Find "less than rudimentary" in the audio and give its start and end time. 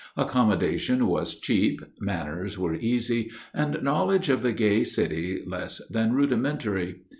5.45-7.01